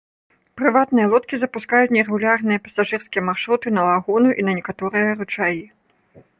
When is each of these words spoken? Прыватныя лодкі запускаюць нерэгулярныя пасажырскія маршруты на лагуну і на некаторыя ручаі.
Прыватныя 0.61 1.09
лодкі 1.13 1.39
запускаюць 1.41 1.91
нерэгулярныя 1.97 2.63
пасажырскія 2.69 3.25
маршруты 3.29 3.67
на 3.79 3.87
лагуну 3.91 4.29
і 4.41 4.51
на 4.51 4.59
некаторыя 4.59 5.07
ручаі. 5.23 5.61